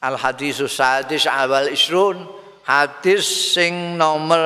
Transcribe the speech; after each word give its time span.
Al 0.00 0.16
hadisus 0.16 0.72
sadis 0.80 1.28
awal 1.28 1.68
isrun 1.68 2.24
hadis 2.64 3.52
sing 3.52 4.00
nomor 4.00 4.40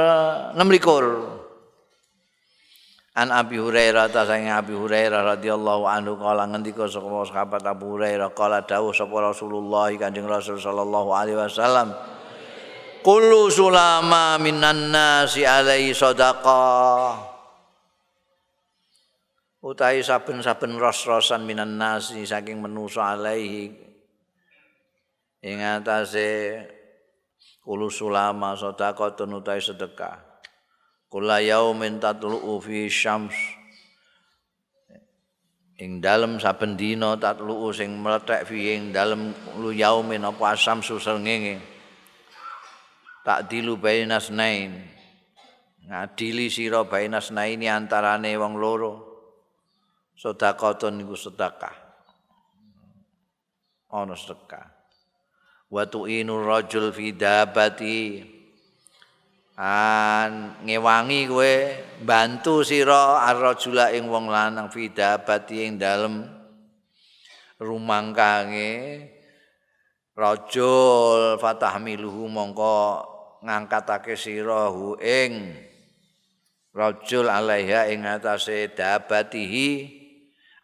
26. 0.59 1.35
An 3.15 3.31
Abi 3.31 3.63
Hurairah 3.63 4.11
ta 4.11 4.27
sang 4.27 4.51
Abi 4.51 4.75
Hurairah 4.75 5.39
radhiyallahu 5.39 5.87
anhu 5.87 6.19
kala 6.19 6.51
ngendika 6.51 6.91
saka 6.91 7.07
sahabat 7.31 7.63
Abu 7.63 7.95
Hurairah 7.95 8.35
kala 8.35 8.67
dawuh 8.67 8.91
sapa 8.91 9.15
Rasulullah 9.15 9.87
Kanjeng 9.95 10.27
Rasul 10.27 10.59
sallallahu 10.59 11.15
alaihi 11.15 11.39
wasallam 11.39 11.95
Kullu 13.07 13.55
sulama 13.55 14.35
minan 14.43 14.91
nasi 14.91 15.47
alaihi 15.47 15.95
sadaqah 15.95 17.31
Utai 19.63 20.03
saben-saben 20.03 20.75
ros-rosan 20.75 21.47
minan 21.47 21.79
nasi 21.79 22.27
saking 22.27 22.59
menusa 22.59 23.15
alaihi 23.15 23.94
ing 25.45 25.61
atase 25.61 26.57
kulo 27.61 27.93
sulama 27.93 28.57
sedekah 28.57 29.13
tunutai 29.13 29.61
sedekah. 29.61 30.17
Kula 31.13 31.45
yaumin 31.45 32.01
tatlu 32.01 32.41
fi 32.65 32.89
syams. 32.89 33.37
Ing 35.79 36.01
dalem 36.01 36.41
saben 36.41 36.81
dina 36.81 37.15
tatlu 37.21 37.69
sing 37.77 37.93
meletek 38.01 38.49
fi 38.49 38.73
ing 38.75 38.91
dalem 38.91 39.37
lu 39.61 39.71
yaumin 39.71 40.25
apa 40.25 40.57
asam 40.57 40.81
susengenge 40.81 41.61
tak 43.23 43.53
dilu 43.53 43.77
bainas 43.77 44.33
nain. 44.33 44.91
Ngadili 45.85 46.49
sira 46.49 46.89
bainas 46.89 47.29
naini 47.29 47.69
antarane 47.69 48.33
wong 48.41 48.57
loro. 48.57 48.93
Sedekah 50.17 50.89
niku 50.89 51.13
sedekah. 51.13 51.77
Ana 53.93 54.17
sedekah 54.17 54.84
wa 55.75 55.83
tu'inur 55.91 56.47
rajul 56.47 56.95
fi 56.95 57.11
dabati. 57.11 58.23
An 59.59 60.63
ngewangi 60.63 61.27
kowe 61.27 61.55
bantu 62.03 62.63
sira 62.63 63.27
ar-rajula 63.27 63.91
ing 63.91 64.07
wong 64.07 64.31
lanang 64.31 64.71
fi 64.71 64.95
dabati 64.95 65.67
ing 65.67 65.75
dalem 65.83 66.23
rumangkange. 67.59 68.75
Rajul 70.15 71.43
fatahmiluhu 71.43 72.31
mongko 72.31 72.79
ngangkatake 73.43 74.15
sira 74.15 74.71
hu 74.71 74.95
ing 75.03 75.59
rajul 76.71 77.27
alaiha 77.27 77.91
ing 77.91 78.07
atase 78.07 78.71
dabatihi 78.71 79.91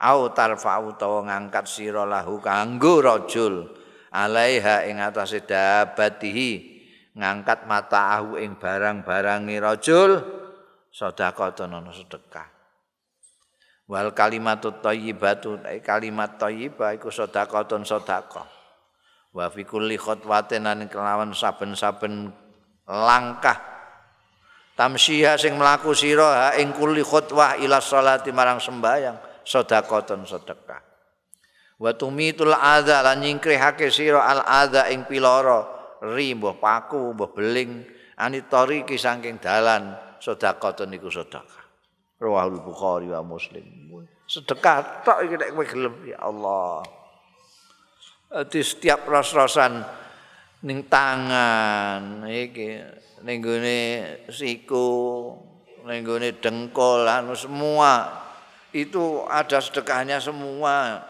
au 0.06 0.31
tarfa'u 0.31 0.94
utawa 0.94 1.27
ngangkat 1.27 1.66
sira 1.66 2.06
lahu 2.06 2.38
kanggo 2.38 3.03
rajul 3.03 3.80
alaiha 4.11 4.91
ing 4.91 4.98
atase 4.98 5.47
dabatihi 5.47 6.83
ngangkat 7.14 7.66
mata 7.66 8.19
ahu 8.19 8.39
ing 8.39 8.58
barang-barange 8.58 9.56
rajul 9.58 10.20
sedekah 10.91 11.55
ana 11.66 11.91
sedekah. 11.94 12.47
Wal 13.91 14.14
kalimatut 14.14 14.78
thayyibatu 14.83 15.58
kalimat 15.83 16.38
thayyibah 16.38 16.94
iku 16.98 17.11
sedekah 17.11 17.66
sedekah. 17.83 18.47
Wa 19.31 19.47
fi 19.50 19.62
kulli 19.62 19.94
khotwatin 19.94 20.66
kelawan 20.91 21.31
saben-saben 21.34 22.31
langkah. 22.86 23.58
Tamsyiha 24.75 25.38
sing 25.38 25.58
mlaku 25.58 25.94
sira 25.94 26.55
ing 26.58 26.75
kulli 26.75 27.03
khotwah 27.03 27.58
ila 27.58 27.83
sholati 27.83 28.31
marang 28.34 28.58
sembayang 28.62 29.47
sedekah 29.47 30.03
sedekah 30.06 30.90
wa 31.81 31.97
tumitul 31.97 32.53
adza 32.53 33.00
lan 33.00 33.25
nyingkrihake 33.25 33.89
sira 33.89 34.20
al 34.28 34.45
adza 34.45 34.92
ing 34.92 35.09
piloro. 35.09 35.81
Ri 36.05 36.37
mbuh 36.37 36.61
paku 36.61 37.17
mbuh 37.17 37.33
beling. 37.33 37.88
Ki 38.84 38.97
saking 39.00 39.41
dalan 39.41 39.97
sedekah 40.21 40.77
niku 40.84 41.09
sedekah. 41.09 41.44
Rawahul 42.21 42.60
bukhari 42.60 43.09
wa 43.09 43.25
muslim. 43.25 43.65
Sedekah 44.28 45.00
tok 45.00 45.25
iki 45.25 45.41
nek 45.41 45.50
kowe 45.56 45.65
gelem 45.65 45.97
ya 46.05 46.21
Allah. 46.21 46.84
Di 48.47 48.60
setiap 48.60 49.09
ros-rosan 49.09 49.81
ning 50.60 50.84
tangan 50.84 52.28
iki 52.28 52.76
ning 53.25 53.41
gone 53.41 53.81
siku 54.28 54.88
ning 55.88 56.05
gone 56.05 56.28
dengkul 56.37 57.09
anu 57.09 57.32
semua 57.32 58.21
itu 58.71 59.25
ada 59.26 59.59
sedekahnya 59.59 60.21
semua 60.21 61.00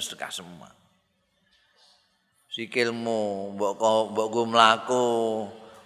sedekah 0.00 0.32
semua. 0.32 0.70
Sikilmu 2.48 3.52
mbok 3.58 3.82
mbok 4.14 4.28
go 4.30 4.42
mlaku 4.46 5.06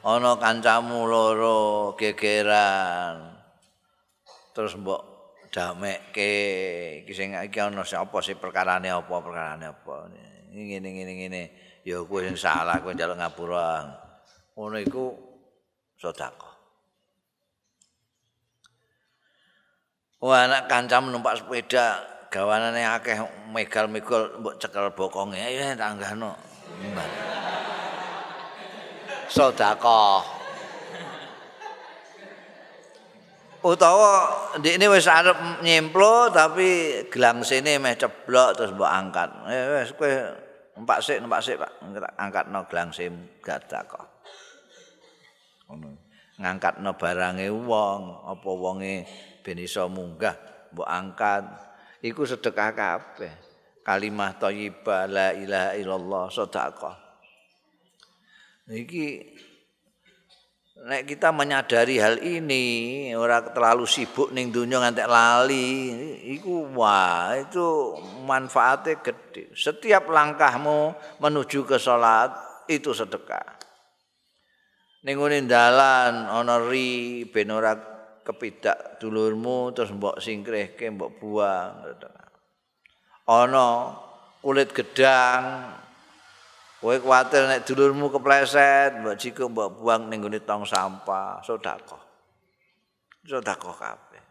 ana 0.05 0.37
kancamu 0.37 1.09
loro 1.09 1.93
gegeran. 1.97 3.35
Terus 4.53 4.77
mbok 4.77 5.01
damekke 5.49 6.33
iki 7.03 7.13
sing 7.17 7.33
iki 7.35 7.59
ana 7.59 7.83
sapa 7.83 8.21
sih 8.21 8.37
perkarane 8.37 8.93
apa 8.93 9.15
perkarane 9.19 9.67
apa. 9.73 10.13
Ngene 10.53 10.89
ngene 10.93 11.13
ngene 11.19 11.43
ya 11.83 12.05
kowe 12.05 12.21
sing 12.21 12.37
salah 12.37 12.79
kowe 12.85 12.93
njaluk 12.93 13.17
ngapura. 13.17 13.89
Ngono 14.55 14.77
iku 14.83 15.05
sedekah. 15.97 16.55
Wah 20.19 20.51
anak 20.51 20.67
kancam 20.67 21.15
numpak 21.15 21.39
sepeda 21.39 22.18
gawanane 22.29 22.85
akeh 22.85 23.17
megal-megal 23.53 24.41
mbok 24.41 24.61
cekel 24.61 24.93
bokonge. 24.93 25.41
Ayo 25.41 25.73
tanggano 25.77 26.37
sedekah. 29.29 30.25
Utawa 33.59 34.13
ndekne 34.63 34.87
wis 34.87 35.11
arep 35.11 35.61
nyemplo 35.67 36.31
tapi 36.31 37.03
gelang 37.11 37.43
sini 37.43 37.77
meh 37.77 37.99
ceblok 37.99 38.55
terus 38.55 38.73
mbok 38.73 38.89
angkat. 38.89 39.31
Eh 39.51 39.83
wis 39.83 39.93
kowe 39.99 40.13
numpak 40.79 40.99
sik 41.03 41.19
numpak 41.21 41.43
sik 41.43 41.59
Pak. 41.59 41.73
Angkatno 42.17 42.65
gelang 42.71 42.95
sim 42.95 43.41
gadakah 43.43 44.07
ngono. 45.69 45.97
Ngangkatno 46.39 46.95
barange 46.95 47.51
wong. 47.51 48.01
Apa 48.31 48.49
wonge 48.49 49.05
ben 49.43 49.59
iso 49.59 49.91
munggah 49.91 50.39
mbok 50.73 50.89
angkat 50.89 51.68
iku 52.05 52.23
sedekah 52.27 52.71
kabeh. 52.75 53.35
Kalimah 53.83 54.37
thayyibah 54.37 55.09
la 55.09 55.29
ilaha 55.33 55.73
illallah 55.81 56.25
sedekah. 56.29 56.97
Iki 58.69 59.07
nek 60.85 61.09
kita 61.09 61.33
menyadari 61.33 61.97
hal 61.97 62.21
ini, 62.21 63.11
ora 63.17 63.41
terlalu 63.41 63.89
sibuk 63.89 64.29
ning 64.31 64.53
donya 64.53 64.85
ngantek 64.85 65.09
lali, 65.09 65.73
iku 66.37 66.69
wah 66.77 67.33
itu 67.33 67.97
manfaatnya 68.29 69.01
gede. 69.01 69.57
Setiap 69.57 70.13
langkahmu 70.13 70.93
menuju 71.25 71.65
ke 71.65 71.81
salat 71.81 72.31
itu 72.69 72.93
sedekah. 72.93 73.57
Ning 75.09 75.17
ngene 75.17 75.49
dalan 75.49 76.29
ana 76.29 76.61
ri 76.61 77.25
ben 77.25 77.49
ora 77.49 77.98
kepidak 78.29 79.01
dulurmu 79.01 79.73
terus 79.73 79.89
mbok 79.89 80.21
singkrihke 80.21 80.93
mbok 80.93 81.17
buang 81.17 81.81
ana 83.25 83.97
kulit 84.45 84.69
gedang 84.77 85.65
kowe 86.85 86.93
kuwatir 87.01 87.49
nek 87.49 87.65
dulurmu 87.65 88.13
kepleset 88.13 89.01
mbok 89.01 89.17
jiko 89.17 89.49
mbok 89.49 89.81
buang 89.81 90.13
ning 90.13 90.21
gone 90.21 90.45
tong 90.45 90.69
sampah 90.69 91.41
sedekah. 91.41 92.05
Sedekah 93.25 93.75
kabeh. 93.75 94.25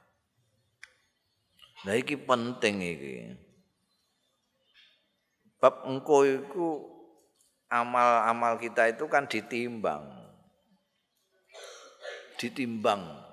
Nah 1.89 1.93
iki 1.97 2.15
penting 2.21 2.75
iki. 2.81 3.15
Bab 5.57 5.89
engko 5.89 6.21
iku 6.21 6.69
amal-amal 7.69 8.61
kita 8.61 8.93
itu 8.93 9.09
kan 9.09 9.25
ditimbang. 9.25 10.05
Ditimbang 12.37 13.26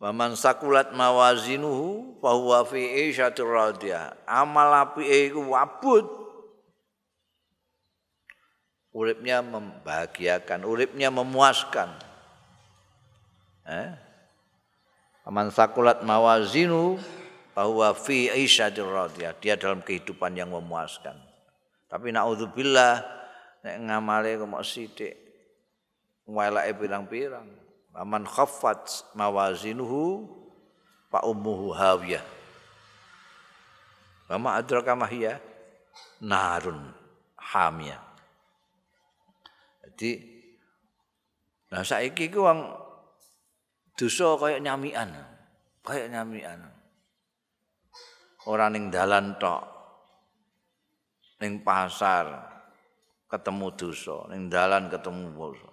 Waman 0.00 0.32
sakulat 0.32 0.96
mawazinuhu 0.96 2.16
fahuwa 2.24 2.64
fi 2.64 3.12
isyatir 3.12 3.44
radiyah. 3.44 4.16
Amal 4.24 4.72
api 4.72 5.04
iku 5.28 5.44
wabut. 5.44 6.08
Uripnya 8.96 9.44
membahagiakan, 9.44 10.66
uripnya 10.66 11.12
memuaskan. 11.12 11.92
Eh? 13.68 13.92
Waman 15.28 15.52
sakulat 15.52 16.00
mawazinuhu 16.00 16.96
fahuwa 17.52 17.92
fi 17.92 18.32
isyatir 18.40 18.88
radiyah. 18.88 19.36
Dia 19.36 19.60
dalam 19.60 19.84
kehidupan 19.84 20.32
yang 20.32 20.48
memuaskan. 20.48 21.20
Tapi 21.92 22.08
na'udzubillah 22.08 23.04
nek 23.68 23.76
ngamale 23.84 24.40
kok 24.40 24.64
sithik. 24.64 25.12
Walake 26.24 26.72
pirang-pirang. 26.72 27.69
Aman 27.94 28.22
khaffat 28.22 29.10
mawazinuhu 29.18 30.26
fa 31.10 31.26
ummuhu 31.26 31.74
hawiyah. 31.74 32.22
Wa 34.30 34.38
ma 34.38 34.58
adraka 34.58 34.94
mahiyah. 34.94 35.50
narun 36.20 36.92
hamia. 37.40 37.98
Jadi 39.84 40.20
nah 41.72 41.82
saiki 41.86 42.28
ku 42.28 42.44
wong 42.44 42.60
dosa 43.96 44.36
kaya 44.36 44.60
nyamian. 44.60 45.10
Kaya 45.80 46.06
nyamian. 46.12 46.60
Ora 48.48 48.68
ning 48.68 48.92
dalan 48.92 49.36
tok. 49.40 49.64
Ning 51.40 51.64
pasar 51.64 52.28
ketemu 53.32 53.72
dosa, 53.72 54.28
ning 54.28 54.52
dalan 54.52 54.92
ketemu 54.92 55.32
dosa. 55.32 55.70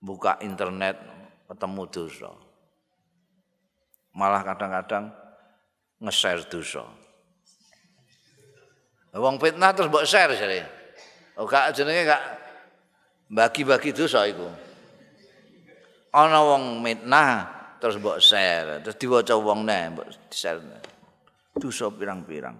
Buka 0.00 0.38
internet 0.40 0.96
ketemu 1.50 1.82
dosa. 1.90 2.30
Malah 4.14 4.46
kadang-kadang 4.46 5.10
nge-share 5.98 6.46
dosa. 6.46 6.86
Wong 9.10 9.42
fitnah 9.42 9.74
terus 9.74 9.90
mbok 9.90 10.06
share 10.06 10.38
jare. 10.38 10.62
Oh 11.34 11.46
gak 11.46 11.74
jenenge 11.74 12.06
gak 12.06 12.22
bagi-bagi 13.26 13.90
dosa 13.90 14.22
iku. 14.30 14.46
Ana 16.14 16.38
wong 16.46 16.78
fitnah 16.86 17.30
terus 17.82 17.98
mbok 17.98 18.22
share, 18.22 18.78
terus 18.86 18.94
diwaca 18.98 19.34
wong 19.34 19.66
neh 19.66 19.90
mbok 19.90 20.06
share. 20.30 20.62
Dosa 21.58 21.90
pirang-pirang. 21.90 22.54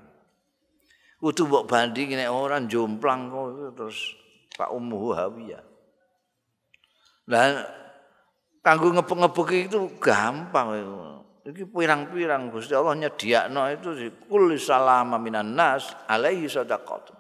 Kudu 1.23 1.47
mbok 1.47 1.71
banding 1.71 2.19
nek 2.19 2.31
ora 2.35 2.59
jomplang 2.67 3.31
kok 3.31 3.79
terus 3.79 4.19
Pak 4.59 4.75
Ummu 4.75 5.15
Hawiyah. 5.15 5.63
Lah 7.31 7.47
kanggo 8.61 8.93
ngepek-ngepeki 8.93 9.73
itu 9.73 9.81
gampang 9.97 10.77
iki 11.45 11.65
pirang-pirang 11.65 12.53
Gusti 12.53 12.77
Allah 12.77 12.97
nyediakno 12.97 13.65
itu 13.73 14.13
kul 14.29 14.53
salama 14.61 15.17
minan 15.17 15.57
nas 15.57 15.93
alaihi 16.07 16.47
sadaqat. 16.47 17.17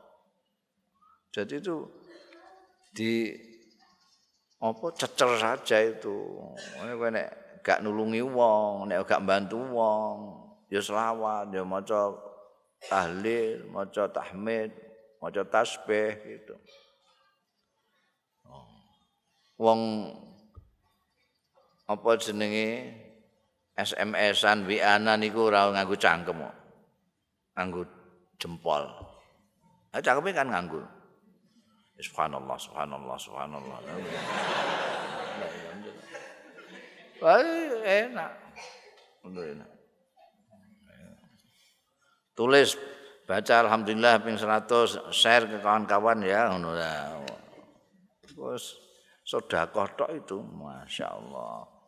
Jadi 1.31 1.63
itu 1.63 1.87
di 2.93 3.31
apa 4.61 4.87
cecer 4.93 5.31
saja 5.41 5.79
itu. 5.81 6.37
Kowe 6.77 7.09
nek 7.09 7.63
gak 7.65 7.81
nulungi 7.81 8.21
wong, 8.21 8.93
nek 8.93 9.09
gak 9.09 9.25
bantu 9.25 9.57
wong, 9.57 10.17
ya 10.69 10.85
selawat, 10.85 11.49
ya 11.55 11.65
maca 11.65 12.13
tahlil, 12.85 13.65
maca 13.73 14.05
tahmid, 14.13 14.75
maca 15.23 15.43
tasbih 15.49 16.13
gitu. 16.29 16.55
Wong 19.61 19.81
apa 21.91 22.11
jenenge 22.23 22.87
SMS-an 23.75 24.63
WA-an 24.63 25.11
niku 25.19 25.51
ora 25.51 25.75
nganggo 25.75 25.99
cangkem. 25.99 26.39
Nganggo 27.59 27.83
jempol. 28.39 28.87
Ah 29.91 29.99
cangkeme 29.99 30.31
kan 30.31 30.47
nganggo. 30.47 30.87
Subhanallah, 32.01 32.57
subhanallah, 32.57 33.17
subhanallah. 33.21 33.79
Wah, 37.21 37.37
enak. 37.85 38.33
enak. 39.29 39.71
Tulis 42.33 42.73
baca 43.29 43.55
alhamdulillah 43.69 44.25
ping 44.25 44.41
100 44.41 45.13
share 45.13 45.45
ke 45.45 45.61
kawan-kawan 45.61 46.25
ya 46.25 46.49
ngono. 46.49 46.73
Terus 48.25 48.81
sedekah 49.29 49.93
tok 49.93 50.09
itu, 50.17 50.41
masyaallah. 50.41 51.80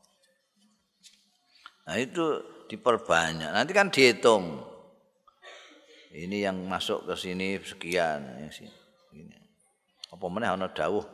Nah 1.83 1.97
itu 1.99 2.41
diperbanyak. 2.71 3.51
Nanti 3.51 3.73
kan 3.75 3.91
dihitung. 3.91 4.63
Ini 6.13 6.47
yang 6.49 6.69
masuk 6.69 7.09
ke 7.09 7.15
sini 7.17 7.57
sekian. 7.59 8.49
Ini. 9.13 9.37
Apa 10.13 10.25
mana 10.29 10.53
ana 10.55 10.69
dawuh. 10.69 11.05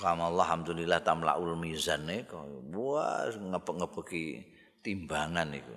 Allah 0.00 0.32
alhamdulillah 0.32 1.04
tamlaul 1.04 1.54
mizan. 1.60 2.08
Wah 2.72 3.28
ngepek-ngepeki 3.30 4.24
timbangan 4.80 5.52
itu. 5.52 5.76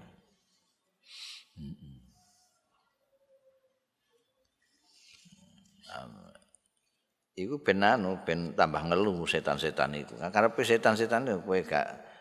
Iku 7.34 7.66
ben 7.66 7.82
anu 7.82 8.22
ben 8.22 8.54
tambah 8.54 8.82
ngeluh 8.88 9.26
setan-setan 9.26 9.94
itu. 9.98 10.14
Karena 10.18 10.50
setan-setan 10.54 11.28
kowe 11.42 11.60
gak 11.66 12.13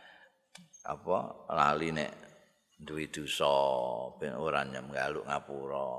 apa? 0.87 1.47
Lali 1.51 1.95
nek 1.95 2.13
duwe 2.83 3.07
dosa 3.07 3.55
ben 4.19 4.35
ora 4.35 4.67
nyemgaluk 4.67 5.27
ngapura. 5.27 5.95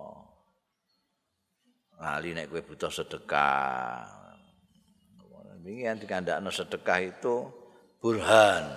Lali 2.04 2.36
nek 2.36 2.52
kowe 2.52 2.62
butuh 2.64 2.92
sedekah. 2.92 4.24
Wingi 5.64 5.88
dikandakno 5.96 6.52
sedekah 6.52 7.00
itu 7.00 7.48
burhan 8.04 8.68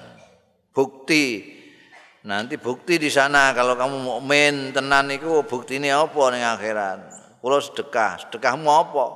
bukti. 0.71 1.59
Nanti 2.27 2.59
bukti 2.59 2.99
di 2.99 3.11
sana 3.11 3.55
kalau 3.55 3.79
kamu 3.79 3.97
mukmin 4.03 4.75
tenan 4.75 5.11
iku 5.11 5.43
bukti 5.47 5.79
ini 5.83 5.91
apa 5.91 6.23
ning 6.31 6.43
akhirat? 6.47 6.99
Kula 7.43 7.59
sedekah 7.59 8.27
sedekahmu 8.27 8.71
apa? 8.71 9.07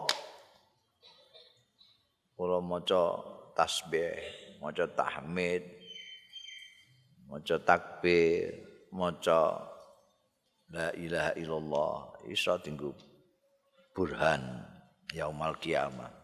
Kula 2.35 2.59
maca 2.59 3.03
tasbih 3.55 4.19
maca 4.63 4.87
tahmid 4.91 5.80
maca 7.31 7.56
takbir, 7.62 8.67
maca 8.91 9.71
la 10.75 10.91
ilaha 10.99 11.32
illallah, 11.38 11.94
iso 12.27 12.59
tinggu 12.59 12.91
burhan 13.94 14.43
yaumal 15.15 15.55
kiamah. 15.62 16.20